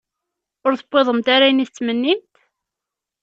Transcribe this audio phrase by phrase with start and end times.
[0.65, 2.33] Ur tewwiḍemt ara ayen i tettmennimt?